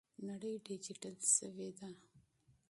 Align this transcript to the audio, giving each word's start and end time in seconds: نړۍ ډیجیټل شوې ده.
نړۍ 0.27 0.53
ډیجیټل 0.67 1.15
شوې 1.35 1.69
ده. 1.77 1.89